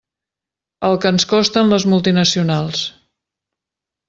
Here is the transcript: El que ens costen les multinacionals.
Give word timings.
El 0.87 0.97
que 1.03 1.11
ens 1.15 1.27
costen 1.33 1.69
les 1.75 1.85
multinacionals. 1.93 2.83